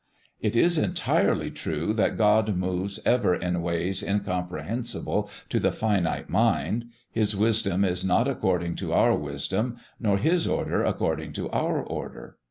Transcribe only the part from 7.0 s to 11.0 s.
His wisdom is not according to our wisdom, nor His order